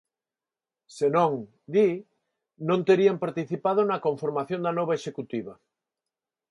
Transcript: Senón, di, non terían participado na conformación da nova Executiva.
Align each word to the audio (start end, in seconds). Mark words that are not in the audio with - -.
Senón, 0.97 1.31
di, 1.73 1.89
non 2.69 2.79
terían 2.89 3.21
participado 3.23 3.81
na 3.85 4.03
conformación 4.07 4.59
da 4.63 4.75
nova 4.79 4.97
Executiva. 4.99 5.53